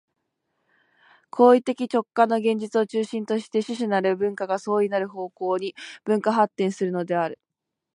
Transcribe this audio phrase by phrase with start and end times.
[1.29, 7.39] 行為的直観の現実を中心として種々なる文化が相異なる方向に分化発展するのである。